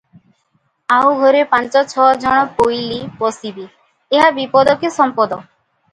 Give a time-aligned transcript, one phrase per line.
[0.95, 3.67] ଆଉ ଘରେ ପାଞ୍ଚ ଛ ଜଣ ପୋଇଲୀ ପଶିବେ,
[4.21, 5.41] ଏହା ବିପଦ କି ସମ୍ପଦ।